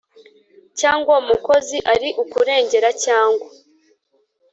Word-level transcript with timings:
Cyangwa 0.79 1.07
uwo 1.11 1.21
mukozi 1.29 1.77
ari 1.93 2.09
ukurengera 2.23 2.89
cyangwa 3.03 3.47